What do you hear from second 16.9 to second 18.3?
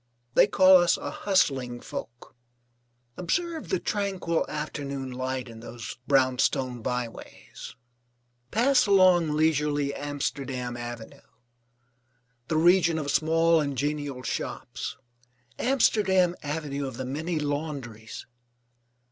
the many laundries.